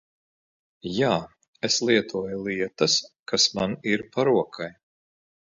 [0.93, 1.09] Jā,
[1.69, 2.97] es lietoju lietas
[3.33, 4.73] kas man ir pa rokai.